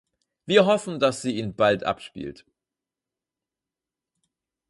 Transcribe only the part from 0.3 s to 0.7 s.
Wir